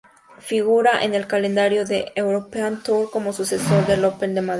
[0.39, 4.49] Figuraba en el calendario de la European Tour como sucesor del Open de Madrid.